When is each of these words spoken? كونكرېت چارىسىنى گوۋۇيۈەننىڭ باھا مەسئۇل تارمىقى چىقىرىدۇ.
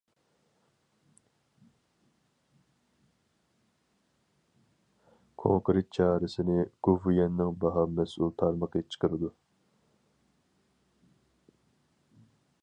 كونكرېت 5.43 5.93
چارىسىنى 5.99 6.57
گوۋۇيۈەننىڭ 6.89 7.53
باھا 7.65 7.85
مەسئۇل 8.01 8.33
تارمىقى 8.43 8.83
چىقىرىدۇ. 8.95 9.31